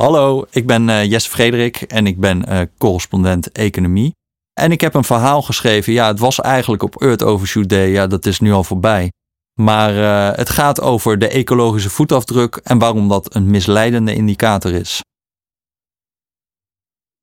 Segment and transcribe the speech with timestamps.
[0.00, 4.14] Hallo, ik ben uh, Jesse Frederik en ik ben uh, correspondent economie.
[4.60, 5.92] En ik heb een verhaal geschreven.
[5.92, 7.88] Ja, het was eigenlijk op Earth Overshoot Day.
[7.88, 9.12] Ja, dat is nu al voorbij.
[9.60, 15.00] Maar uh, het gaat over de ecologische voetafdruk en waarom dat een misleidende indicator is.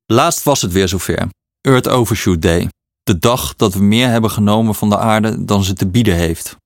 [0.06, 1.28] Laatst was het weer zover.
[1.60, 2.68] Earth Overshoot Day.
[3.02, 6.56] De dag dat we meer hebben genomen van de aarde dan ze te bieden heeft.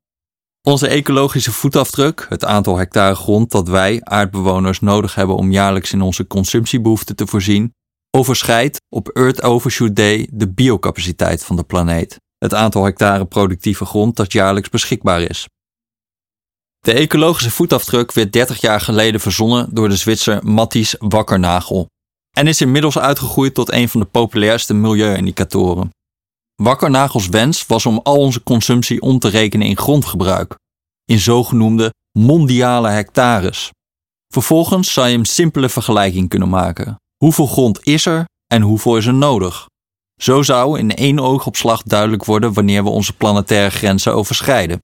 [0.68, 6.02] Onze ecologische voetafdruk, het aantal hectare grond dat wij, aardbewoners, nodig hebben om jaarlijks in
[6.02, 7.74] onze consumptiebehoeften te voorzien,
[8.10, 14.16] overschrijdt op Earth Overshoot Day de biocapaciteit van de planeet, het aantal hectare productieve grond
[14.16, 15.46] dat jaarlijks beschikbaar is.
[16.80, 21.86] De ecologische voetafdruk werd 30 jaar geleden verzonnen door de Zwitser Matthijs Wakkernagel
[22.36, 25.90] en is inmiddels uitgegroeid tot een van de populairste milieuindicatoren.
[26.54, 30.54] Wakkernagels wens was om al onze consumptie om te rekenen in grondgebruik,
[31.04, 33.70] in zogenoemde mondiale hectares.
[34.28, 36.96] Vervolgens zou je een simpele vergelijking kunnen maken.
[37.16, 39.66] Hoeveel grond is er en hoeveel is er nodig?
[40.20, 44.82] Zo zou in één oogopslag duidelijk worden wanneer we onze planetaire grenzen overschrijden.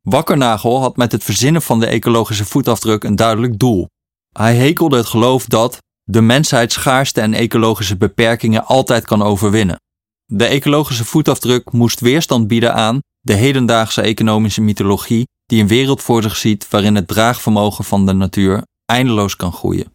[0.00, 3.88] Wakkernagel had met het verzinnen van de ecologische voetafdruk een duidelijk doel.
[4.32, 9.76] Hij hekelde het geloof dat de mensheid schaarste en ecologische beperkingen altijd kan overwinnen.
[10.34, 16.22] De ecologische voetafdruk moest weerstand bieden aan de hedendaagse economische mythologie die een wereld voor
[16.22, 19.92] zich ziet waarin het draagvermogen van de natuur eindeloos kan groeien.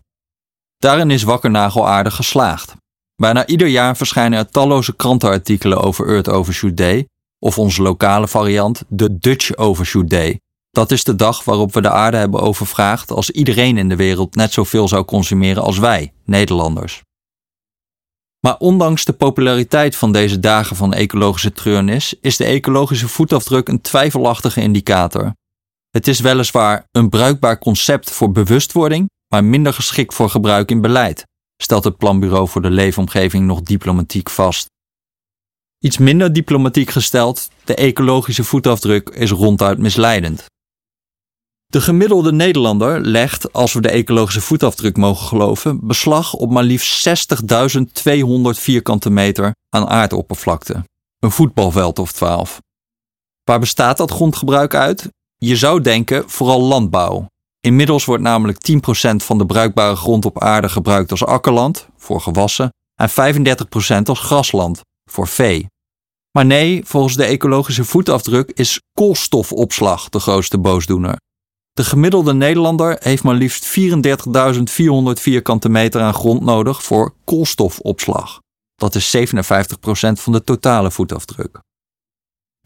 [0.78, 2.76] Daarin is Wakkernagel aardig geslaagd.
[3.16, 7.08] Bijna ieder jaar verschijnen er talloze krantenartikelen over Earth Overshoot Day,
[7.40, 10.40] of onze lokale variant, de Dutch Overshoot Day.
[10.70, 14.36] Dat is de dag waarop we de aarde hebben overvraagd als iedereen in de wereld
[14.36, 17.06] net zoveel zou consumeren als wij, Nederlanders.
[18.48, 23.82] Maar ondanks de populariteit van deze dagen van ecologische treurnis is de ecologische voetafdruk een
[23.82, 25.34] twijfelachtige indicator.
[25.90, 31.26] Het is weliswaar een bruikbaar concept voor bewustwording, maar minder geschikt voor gebruik in beleid,
[31.62, 34.66] stelt het Planbureau voor de Leefomgeving nog diplomatiek vast.
[35.80, 40.46] Iets minder diplomatiek gesteld, de ecologische voetafdruk is ronduit misleidend.
[41.68, 47.08] De gemiddelde Nederlander legt, als we de ecologische voetafdruk mogen geloven, beslag op maar liefst
[47.08, 48.16] 60.200
[48.50, 50.84] vierkante meter aan aardoppervlakte.
[51.20, 52.62] Een voetbalveld of 12.
[53.44, 55.10] Waar bestaat dat grondgebruik uit?
[55.38, 57.26] Je zou denken vooral landbouw.
[57.60, 58.76] Inmiddels wordt namelijk 10%
[59.16, 63.14] van de bruikbare grond op aarde gebruikt als akkerland, voor gewassen, en 35%
[64.04, 65.68] als grasland, voor vee.
[66.32, 71.18] Maar nee, volgens de ecologische voetafdruk is koolstofopslag de grootste boosdoener.
[71.78, 78.40] De gemiddelde Nederlander heeft maar liefst 34.400 vierkante meter aan grond nodig voor koolstofopslag.
[78.76, 79.20] Dat is 57%
[80.14, 81.60] van de totale voetafdruk.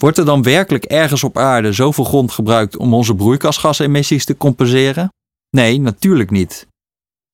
[0.02, 5.10] Wordt er dan werkelijk ergens op aarde zoveel grond gebruikt om onze broeikasgasemissies te compenseren?
[5.50, 6.68] Nee, natuurlijk niet.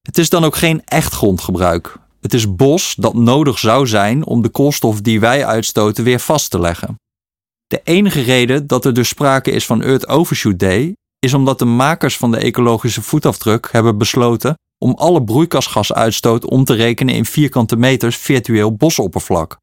[0.01, 1.97] Het is dan ook geen echt grondgebruik.
[2.21, 6.51] Het is bos dat nodig zou zijn om de koolstof die wij uitstoten weer vast
[6.51, 6.95] te leggen.
[7.67, 10.95] De enige reden dat er dus sprake is van Earth Overshoot Day
[11.27, 16.73] is omdat de makers van de ecologische voetafdruk hebben besloten om alle broeikasgasuitstoot om te
[16.73, 19.57] rekenen in vierkante meters virtueel bosoppervlak.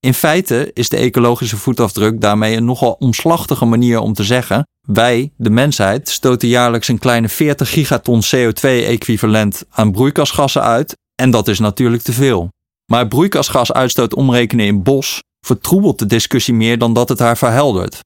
[0.00, 5.32] In feite is de ecologische voetafdruk daarmee een nogal omslachtige manier om te zeggen: wij,
[5.36, 11.58] de mensheid, stoten jaarlijks een kleine 40 gigaton CO2-equivalent aan broeikasgassen uit, en dat is
[11.58, 12.48] natuurlijk te veel.
[12.90, 18.00] Maar broeikasgasuitstoot omrekenen in bos vertroebelt de discussie meer dan dat het haar verheldert.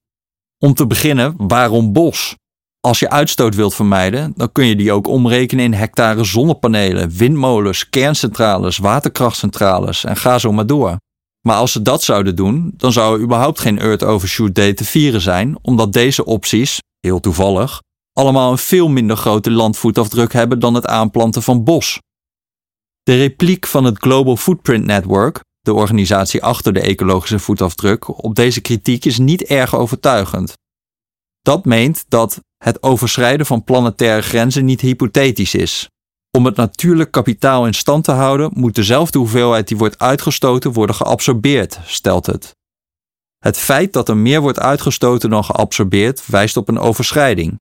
[0.59, 2.37] Om te beginnen, waarom bos?
[2.89, 7.89] Als je uitstoot wilt vermijden, dan kun je die ook omrekenen in hectare zonnepanelen, windmolens,
[7.89, 10.97] kerncentrales, waterkrachtcentrales en ga zo maar door.
[11.47, 14.85] Maar als ze dat zouden doen, dan zou er überhaupt geen Earth Overshoot Day te
[14.85, 17.83] vieren zijn, omdat deze opties, heel toevallig,
[18.13, 22.01] allemaal een veel minder grote landvoetafdruk hebben dan het aanplanten van bos.
[23.03, 28.61] De repliek van het Global Footprint Network, de organisatie achter de ecologische voetafdruk, op deze
[28.61, 30.53] kritiek is niet erg overtuigend.
[31.43, 35.89] Dat meent dat het overschrijden van planetaire grenzen niet hypothetisch is.
[36.31, 40.97] Om het natuurlijk kapitaal in stand te houden, moet dezelfde hoeveelheid die wordt uitgestoten worden
[40.97, 42.57] geabsorbeerd, stelt het.
[43.39, 47.61] Het feit dat er meer wordt uitgestoten dan geabsorbeerd wijst op een overschrijding.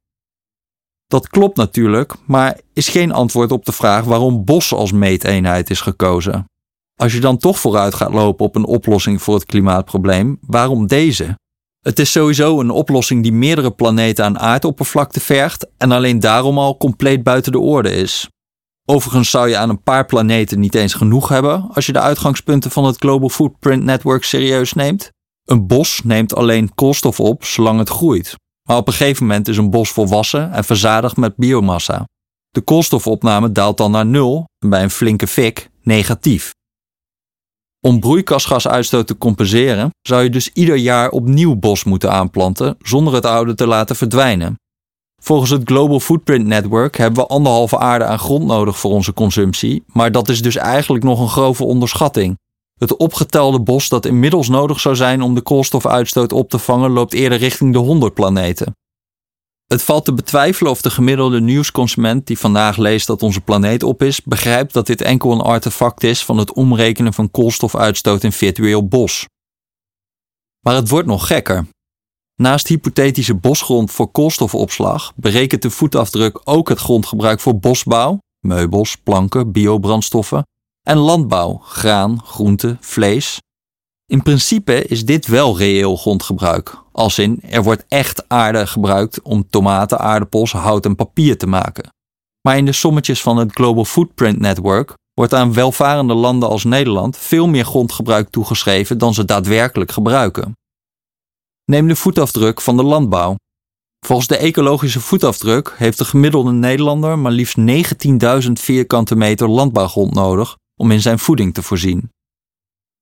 [1.08, 5.82] Dat klopt natuurlijk, maar is geen antwoord op de vraag waarom bos als meeteenheid is
[5.82, 6.46] gekozen.
[6.96, 11.38] Als je dan toch vooruit gaat lopen op een oplossing voor het klimaatprobleem, waarom deze?
[11.88, 16.78] Het is sowieso een oplossing die meerdere planeten aan aardoppervlakte vergt en alleen daarom al
[16.78, 18.30] compleet buiten de orde is.
[18.86, 22.72] Overigens zou je aan een paar planeten niet eens genoeg hebben als je de uitgangspunten
[22.72, 25.12] van het Global Footprint Network serieus neemt.
[25.46, 28.36] Een bos neemt alleen koolstof op zolang het groeit.
[28.64, 32.06] Maar op een gegeven moment is een bos volwassen en verzadigd met biomassa.
[32.50, 36.52] De koolstofopname daalt dan naar nul en bij een flinke fik negatief.
[37.82, 43.26] Om broeikasgasuitstoot te compenseren zou je dus ieder jaar opnieuw bos moeten aanplanten zonder het
[43.26, 44.56] oude te laten verdwijnen.
[45.22, 49.84] Volgens het Global Footprint Network hebben we anderhalve aarde aan grond nodig voor onze consumptie,
[49.88, 52.38] maar dat is dus eigenlijk nog een grove onderschatting.
[52.80, 57.14] Het opgetelde bos dat inmiddels nodig zou zijn om de koolstofuitstoot op te vangen loopt
[57.14, 58.76] eerder richting de 100 planeten.
[59.68, 64.02] Het valt te betwijfelen of de gemiddelde nieuwsconsument die vandaag leest dat onze planeet op
[64.02, 68.88] is, begrijpt dat dit enkel een artefact is van het omrekenen van koolstofuitstoot in virtueel
[68.88, 69.26] bos.
[70.60, 71.68] Maar het wordt nog gekker.
[72.36, 79.52] Naast hypothetische bosgrond voor koolstofopslag berekent de voetafdruk ook het grondgebruik voor bosbouw, meubels, planken,
[79.52, 80.48] biobrandstoffen
[80.84, 83.40] en landbouw, graan, groente, vlees.
[84.12, 89.50] In principe is dit wel reëel grondgebruik, als in er wordt echt aarde gebruikt om
[89.50, 91.90] tomaten, aardappels, hout en papier te maken.
[92.42, 97.18] Maar in de sommetjes van het Global Footprint Network wordt aan welvarende landen als Nederland
[97.18, 100.52] veel meer grondgebruik toegeschreven dan ze daadwerkelijk gebruiken.
[101.66, 103.36] Neem de voetafdruk van de landbouw.
[104.06, 107.58] Volgens de ecologische voetafdruk heeft de gemiddelde Nederlander maar liefst
[108.46, 112.10] 19.000 vierkante meter landbouwgrond nodig om in zijn voeding te voorzien.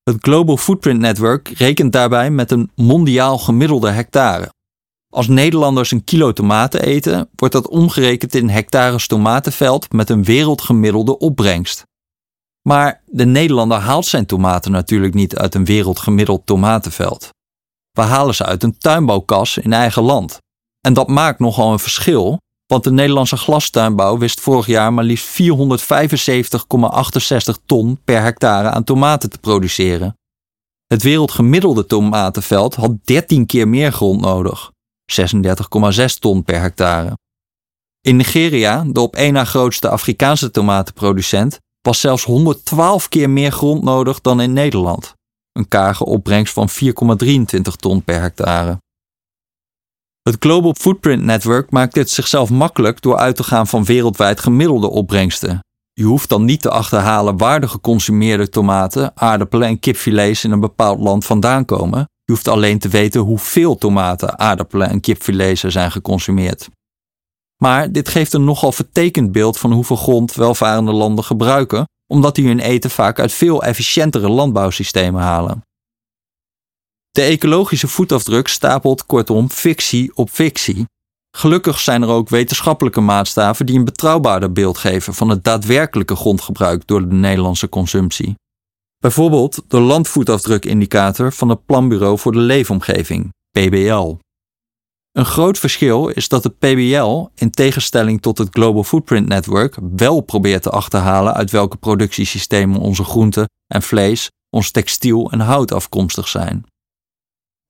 [0.10, 4.54] Het Global Footprint Network rekent daarbij met een mondiaal gemiddelde hectare.
[5.14, 11.18] Als Nederlanders een kilo tomaten eten, wordt dat omgerekend in hectares tomatenveld met een wereldgemiddelde
[11.18, 11.84] opbrengst.
[12.62, 17.30] Maar de Nederlander haalt zijn tomaten natuurlijk niet uit een wereldgemiddeld tomatenveld.
[17.92, 20.38] We halen ze uit een tuinbouwkas in eigen land.
[20.82, 25.42] En dat maakt nogal een verschil, want de Nederlandse glastuinbouw wist vorig jaar maar liefst
[25.42, 25.48] 475,68
[27.66, 30.18] ton per hectare aan tomaten te produceren.
[30.86, 34.72] Het wereldgemiddelde tomatenveld had 13 keer meer grond nodig,
[35.12, 37.18] 36,6 ton per hectare.
[38.02, 43.84] In Nigeria, de op één na grootste Afrikaanse tomatenproducent, was zelfs 112 keer meer grond
[43.84, 45.14] nodig dan in Nederland,
[45.52, 46.76] een karige opbrengst van 4,23
[47.80, 48.84] ton per hectare.
[50.30, 54.90] Het Global Footprint Network maakt dit zichzelf makkelijk door uit te gaan van wereldwijd gemiddelde
[54.90, 55.60] opbrengsten.
[55.94, 60.60] Je hoeft dan niet te achterhalen waar de geconsumeerde tomaten, aardappelen en kipfilets in een
[60.60, 62.00] bepaald land vandaan komen.
[62.00, 66.70] Je hoeft alleen te weten hoeveel tomaten, aardappelen en kipfilets er zijn geconsumeerd.
[67.62, 72.48] Maar dit geeft een nogal vertekend beeld van hoeveel grond welvarende landen gebruiken, omdat die
[72.48, 75.62] hun eten vaak uit veel efficiëntere landbouwsystemen halen.
[77.16, 80.86] De ecologische voetafdruk stapelt kortom fictie op fictie.
[81.38, 86.88] Gelukkig zijn er ook wetenschappelijke maatstaven die een betrouwbaarder beeld geven van het daadwerkelijke grondgebruik
[86.88, 88.36] door de Nederlandse consumptie.
[88.98, 94.16] Bijvoorbeeld de landvoetafdrukindicator van het Planbureau voor de Leefomgeving, PBL.
[95.12, 100.22] Een groot verschil is dat het PBL, in tegenstelling tot het Global Footprint Network, wel
[100.22, 106.28] probeert te achterhalen uit welke productiesystemen onze groenten en vlees, ons textiel en hout afkomstig
[106.28, 106.66] zijn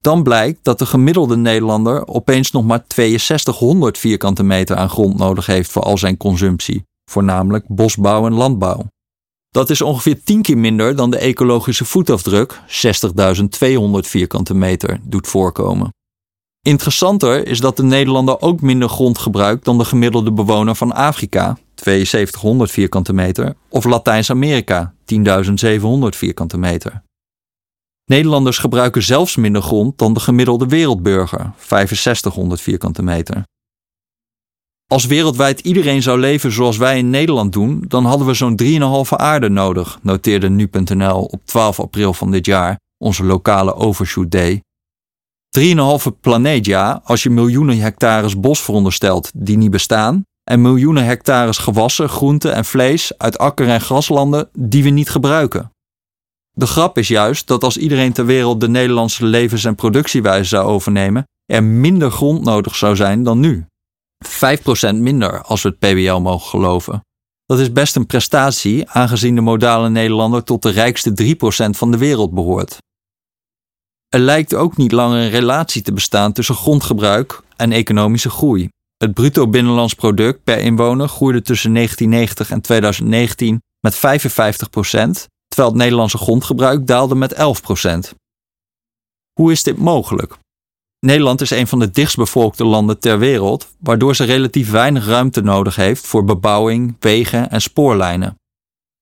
[0.05, 5.45] dan blijkt dat de gemiddelde Nederlander opeens nog maar 6200 vierkante meter aan grond nodig
[5.45, 8.87] heeft voor al zijn consumptie, voornamelijk bosbouw en landbouw.
[9.49, 12.65] Dat is ongeveer 10 keer minder dan de ecologische voetafdruk, 60.200
[13.99, 15.89] vierkante meter, doet voorkomen.
[16.61, 21.57] Interessanter is dat de Nederlander ook minder grond gebruikt dan de gemiddelde bewoner van Afrika,
[21.75, 27.03] 7200 vierkante meter, of Latijns-Amerika, 10.700 vierkante meter.
[28.05, 33.43] Nederlanders gebruiken zelfs minder grond dan de gemiddelde wereldburger, 6500 vierkante meter.
[34.88, 39.09] Als wereldwijd iedereen zou leven zoals wij in Nederland doen, dan hadden we zo'n 3,5
[39.09, 44.62] aarde nodig, noteerde nu.nl op 12 april van dit jaar, onze lokale overshoot day.
[45.59, 51.57] 3,5 planeet ja, als je miljoenen hectares bos veronderstelt die niet bestaan, en miljoenen hectares
[51.57, 55.71] gewassen, groenten en vlees uit akker- en graslanden die we niet gebruiken.
[56.57, 60.67] De grap is juist dat als iedereen ter wereld de Nederlandse levens- en productiewijze zou
[60.67, 63.65] overnemen, er minder grond nodig zou zijn dan nu.
[64.27, 67.01] 5% minder als we het PBL mogen geloven.
[67.45, 71.35] Dat is best een prestatie, aangezien de modale Nederlander tot de rijkste
[71.69, 72.77] 3% van de wereld behoort.
[74.09, 78.69] Er lijkt ook niet langer een relatie te bestaan tussen grondgebruik en economische groei.
[78.97, 84.69] Het bruto binnenlands product per inwoner groeide tussen 1990 en 2019 met 55
[85.55, 88.15] terwijl het Nederlandse grondgebruik daalde met 11%.
[89.33, 90.38] Hoe is dit mogelijk?
[91.00, 95.75] Nederland is een van de dichtstbevolkte landen ter wereld, waardoor ze relatief weinig ruimte nodig
[95.75, 98.35] heeft voor bebouwing, wegen en spoorlijnen.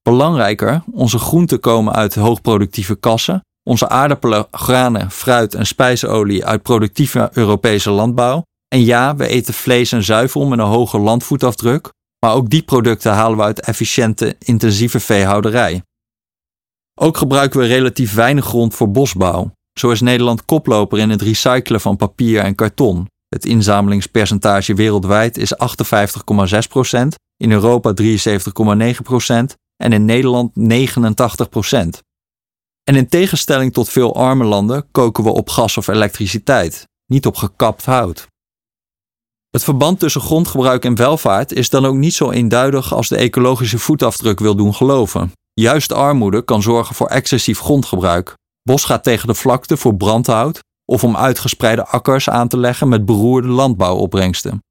[0.01, 7.29] Belangrijker, onze groenten komen uit hoogproductieve kassen, onze aardappelen, granen, fruit en spijsolie uit productieve
[7.33, 8.43] Europese landbouw.
[8.67, 11.91] En ja, we eten vlees en zuivel met een hoge landvoetafdruk,
[12.25, 15.81] maar ook die producten halen we uit efficiënte, intensieve veehouderij.
[16.99, 19.51] Ook gebruiken we relatief weinig grond voor bosbouw.
[19.79, 23.07] Zo is Nederland koploper in het recyclen van papier en karton.
[23.27, 27.07] Het inzamelingspercentage wereldwijd is 58,6%,
[27.37, 28.07] in Europa 73,9%
[29.83, 30.63] en in Nederland 89%.
[32.83, 37.35] En in tegenstelling tot veel arme landen koken we op gas of elektriciteit, niet op
[37.35, 38.27] gekapt hout.
[39.49, 43.79] Het verband tussen grondgebruik en welvaart is dan ook niet zo eenduidig als de ecologische
[43.79, 45.31] voetafdruk wil doen geloven.
[45.53, 48.33] Juist armoede kan zorgen voor excessief grondgebruik.
[48.61, 53.05] Bos gaat tegen de vlakte voor brandhout of om uitgespreide akkers aan te leggen met
[53.05, 54.63] beroerde landbouwopbrengsten.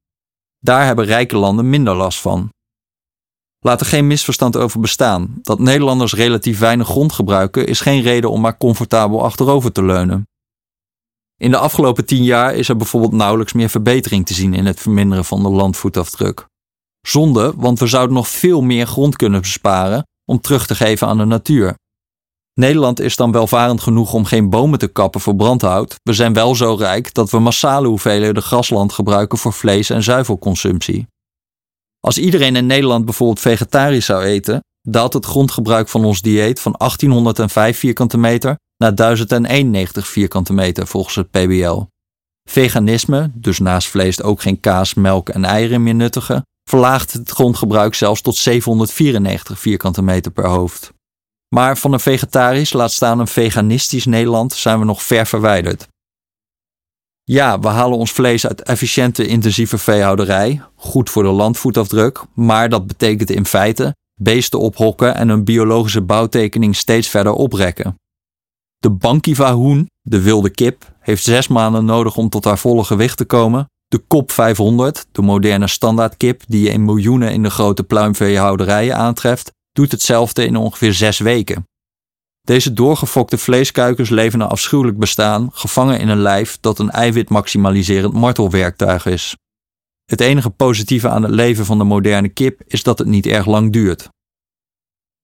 [0.59, 2.49] Daar hebben rijke landen minder last van.
[3.59, 5.39] Laat er geen misverstand over bestaan.
[5.41, 10.27] Dat Nederlanders relatief weinig grond gebruiken is geen reden om maar comfortabel achterover te leunen.
[11.37, 14.79] In de afgelopen tien jaar is er bijvoorbeeld nauwelijks meer verbetering te zien in het
[14.79, 16.45] verminderen van de landvoetafdruk.
[17.01, 21.17] Zonde, want we zouden nog veel meer grond kunnen besparen om terug te geven aan
[21.17, 21.75] de natuur.
[22.53, 25.95] Nederland is dan welvarend genoeg om geen bomen te kappen voor brandhout.
[26.03, 31.07] We zijn wel zo rijk dat we massale hoeveelheden grasland gebruiken voor vlees- en zuivelconsumptie.
[31.99, 36.75] Als iedereen in Nederland bijvoorbeeld vegetarisch zou eten, daalt het grondgebruik van ons dieet van
[36.77, 41.81] 1805 vierkante meter naar 1091 vierkante meter volgens het PBL.
[42.49, 47.95] Veganisme, dus naast vlees ook geen kaas, melk en eieren meer nuttigen, verlaagt het grondgebruik
[47.95, 50.93] zelfs tot 794 vierkante meter per hoofd.
[51.55, 55.87] Maar van een vegetarisch, laat staan een veganistisch Nederland, zijn we nog ver verwijderd.
[57.23, 62.87] Ja, we halen ons vlees uit efficiënte intensieve veehouderij, goed voor de landvoetafdruk, maar dat
[62.87, 67.95] betekent in feite beesten ophokken en hun biologische bouwtekening steeds verder oprekken.
[68.77, 73.17] De Bankiva hoen, de wilde kip, heeft zes maanden nodig om tot haar volle gewicht
[73.17, 73.65] te komen.
[73.93, 79.51] De Kop 500, de moderne standaardkip die je in miljoenen in de grote pluimveehouderijen aantreft,
[79.71, 81.67] doet hetzelfde in ongeveer zes weken.
[82.41, 89.05] Deze doorgefokte vleeskuikens leven een afschuwelijk bestaan, gevangen in een lijf dat een eiwitmaximaliserend martelwerktuig
[89.05, 89.35] is.
[90.05, 93.45] Het enige positieve aan het leven van de moderne kip is dat het niet erg
[93.45, 94.09] lang duurt.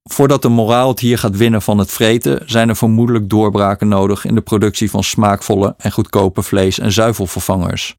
[0.09, 4.25] Voordat de moraal het hier gaat winnen van het vreten, zijn er vermoedelijk doorbraken nodig
[4.25, 7.97] in de productie van smaakvolle en goedkope vlees- en zuivelvervangers.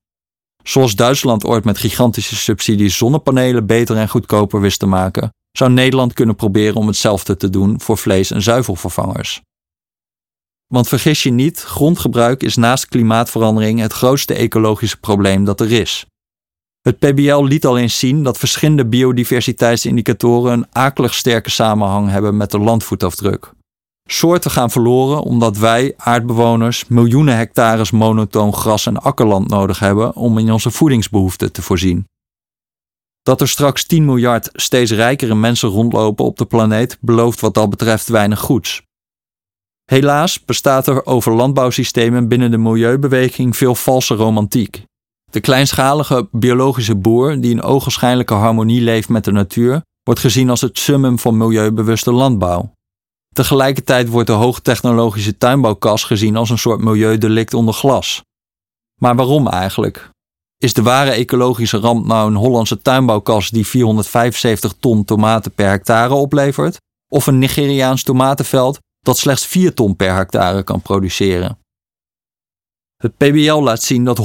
[0.63, 6.13] Zoals Duitsland ooit met gigantische subsidies zonnepanelen beter en goedkoper wist te maken, zou Nederland
[6.13, 9.41] kunnen proberen om hetzelfde te doen voor vlees- en zuivelvervangers.
[10.67, 16.07] Want vergis je niet, grondgebruik is naast klimaatverandering het grootste ecologische probleem dat er is.
[16.81, 22.51] Het PBL liet al eens zien dat verschillende biodiversiteitsindicatoren een akelig sterke samenhang hebben met
[22.51, 23.53] de landvoetafdruk.
[24.13, 30.39] Soorten gaan verloren omdat wij, aardbewoners, miljoenen hectares monotoon gras en akkerland nodig hebben om
[30.39, 32.09] in onze voedingsbehoeften te voorzien.
[33.23, 37.71] Dat er straks 10 miljard steeds rijkere mensen rondlopen op de planeet belooft wat dat
[37.71, 38.83] betreft weinig goeds.
[39.85, 44.85] Helaas bestaat er over landbouwsystemen binnen de milieubeweging veel valse romantiek.
[45.31, 50.61] De kleinschalige biologische boer die in ogenschijnlijke harmonie leeft met de natuur, wordt gezien als
[50.61, 52.79] het summum van milieubewuste landbouw.
[53.35, 58.23] Tegelijkertijd wordt de hoogtechnologische tuinbouwkas gezien als een soort milieudelict onder glas.
[59.01, 60.11] Maar waarom eigenlijk?
[60.59, 66.15] Is de ware ecologische ramp nou een Hollandse tuinbouwkas die 475 ton tomaten per hectare
[66.15, 66.77] oplevert?
[67.09, 71.59] Of een Nigeriaans tomatenveld dat slechts 4 ton per hectare kan produceren?
[72.97, 74.19] Het PBL laat zien dat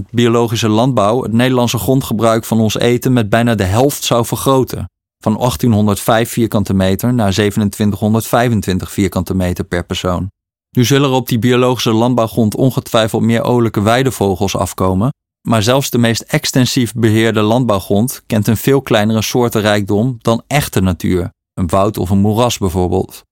[0.00, 4.86] 100% biologische landbouw het Nederlandse grondgebruik van ons eten met bijna de helft zou vergroten.
[5.22, 10.30] Van 1805 vierkante meter naar 2725 vierkante meter per persoon.
[10.76, 15.10] Nu zullen er op die biologische landbouwgrond ongetwijfeld meer olijke weidevogels afkomen,
[15.48, 21.30] maar zelfs de meest extensief beheerde landbouwgrond kent een veel kleinere soortenrijkdom dan echte natuur,
[21.54, 23.22] een woud of een moeras bijvoorbeeld.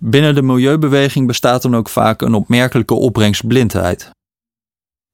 [0.00, 4.10] Binnen de milieubeweging bestaat dan ook vaak een opmerkelijke opbrengstblindheid.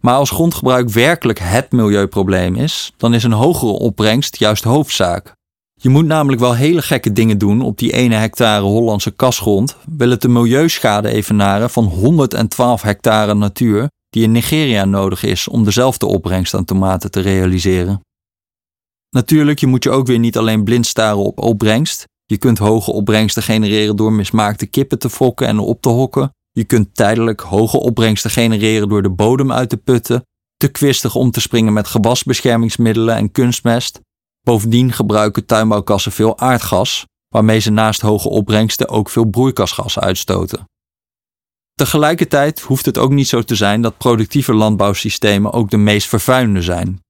[0.03, 5.41] Maar als grondgebruik werkelijk het milieuprobleem is, dan is een hogere opbrengst juist hoofdzaak.
[5.83, 10.11] Je moet namelijk wel hele gekke dingen doen op die ene hectare Hollandse kasgrond, wil
[10.11, 16.07] het de milieuschade evenaren van 112 hectare natuur die in Nigeria nodig is om dezelfde
[16.07, 18.01] opbrengst aan tomaten te realiseren.
[19.11, 22.05] Natuurlijk, je moet je ook weer niet alleen blind staren op opbrengst.
[22.25, 26.31] Je kunt hoge opbrengsten genereren door mismaakte kippen te fokken en op te hokken.
[26.51, 30.25] Je kunt tijdelijk hoge opbrengsten genereren door de bodem uit te putten,
[30.57, 34.01] te kwistig om te springen met gebasbeschermingsmiddelen en kunstmest.
[34.43, 40.65] Bovendien gebruiken tuinbouwkassen veel aardgas, waarmee ze naast hoge opbrengsten ook veel broeikasgas uitstoten.
[41.75, 46.63] Tegelijkertijd hoeft het ook niet zo te zijn dat productieve landbouwsystemen ook de meest vervuilende
[46.63, 47.01] zijn.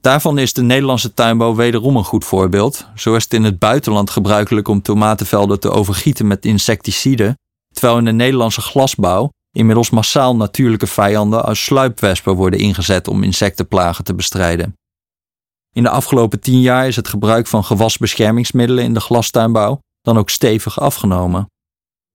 [0.00, 2.86] Daarvan is de Nederlandse tuinbouw wederom een goed voorbeeld.
[2.94, 7.34] Zo is het in het buitenland gebruikelijk om tomatenvelden te overgieten met insecticiden,
[7.72, 14.04] terwijl in de Nederlandse glasbouw inmiddels massaal natuurlijke vijanden als sluipwespen worden ingezet om insectenplagen
[14.04, 14.74] te bestrijden.
[15.78, 20.30] In de afgelopen tien jaar is het gebruik van gewasbeschermingsmiddelen in de glastuinbouw dan ook
[20.30, 21.46] stevig afgenomen.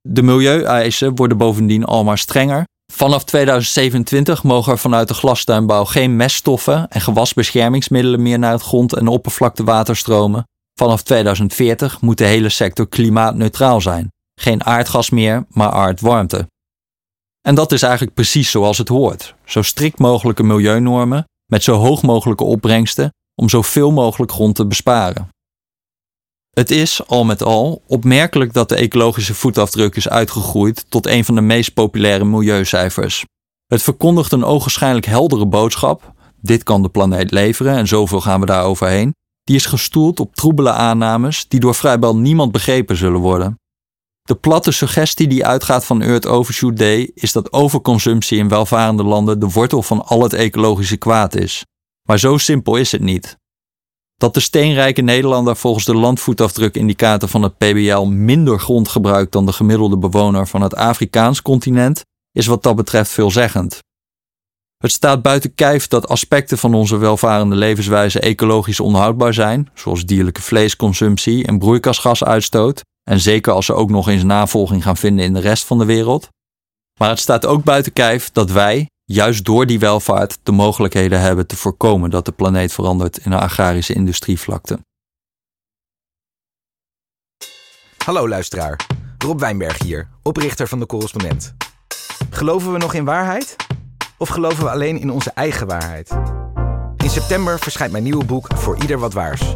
[0.01, 2.63] De milieueisen worden bovendien almaar strenger.
[2.93, 8.95] Vanaf 2027 mogen er vanuit de glastuinbouw geen meststoffen en gewasbeschermingsmiddelen meer naar het grond-
[8.95, 10.47] en oppervlaktewater stromen.
[10.79, 14.11] Vanaf 2040 moet de hele sector klimaatneutraal zijn.
[14.35, 16.47] Geen aardgas meer, maar aardwarmte.
[17.41, 19.35] En dat is eigenlijk precies zoals het hoort.
[19.45, 25.27] Zo strikt mogelijke milieunormen met zo hoog mogelijke opbrengsten om zoveel mogelijk grond te besparen.
[26.49, 31.35] Het is, al met al, opmerkelijk dat de ecologische voetafdruk is uitgegroeid tot een van
[31.35, 33.25] de meest populaire milieucijfers.
[33.67, 38.45] Het verkondigt een ogenschijnlijk heldere boodschap: dit kan de planeet leveren en zoveel gaan we
[38.45, 39.15] daar overheen.
[39.43, 43.57] Die is gestoeld op troebele aannames die door vrijwel niemand begrepen zullen worden.
[44.21, 49.39] De platte suggestie die uitgaat van Earth Overshoot Day is dat overconsumptie in welvarende landen
[49.39, 51.63] de wortel van al het ecologische kwaad is.
[52.07, 53.37] Maar zo simpel is het niet.
[54.15, 59.53] Dat de steenrijke Nederlander volgens de landvoetafdrukindicator van het PBL minder grond gebruikt dan de
[59.53, 63.79] gemiddelde bewoner van het Afrikaans continent, is wat dat betreft veelzeggend.
[64.77, 70.41] Het staat buiten kijf dat aspecten van onze welvarende levenswijze ecologisch onhoudbaar zijn, zoals dierlijke
[70.41, 75.39] vleesconsumptie en broeikasgasuitstoot, en zeker als ze ook nog eens navolging gaan vinden in de
[75.39, 76.29] rest van de wereld.
[76.99, 81.47] Maar het staat ook buiten kijf dat wij, juist door die welvaart, de mogelijkheden hebben
[81.47, 84.79] te voorkomen dat de planeet verandert in een agrarische industrievlakte.
[88.05, 88.85] Hallo luisteraar,
[89.17, 91.55] Rob Wijnberg hier, oprichter van de Correspondent.
[92.29, 93.55] Geloven we nog in waarheid?
[94.17, 96.11] Of geloven we alleen in onze eigen waarheid?
[96.97, 99.55] In september verschijnt mijn nieuwe boek Voor Ieder Wat Waars.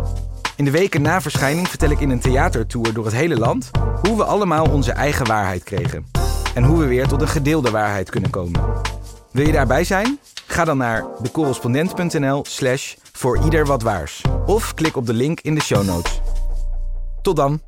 [0.56, 4.18] In de weken na verschijning vertel ik in een theatertour door het hele land hoe
[4.18, 6.05] we allemaal onze eigen waarheid kregen.
[6.53, 8.62] En hoe we weer tot een gedeelde waarheid kunnen komen.
[9.37, 10.19] Wil je daarbij zijn?
[10.47, 14.21] Ga dan naar decorrespondent.nl slash voor ieder wat waars.
[14.45, 16.21] Of klik op de link in de show notes.
[17.21, 17.67] Tot dan!